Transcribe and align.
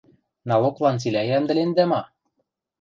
Налоглан 0.49 0.95
цилӓ 1.01 1.21
йӓмдӹлендӓ 1.29 1.85
ма? 1.91 2.01